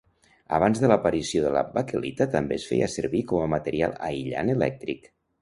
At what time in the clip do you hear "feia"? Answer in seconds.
2.71-2.89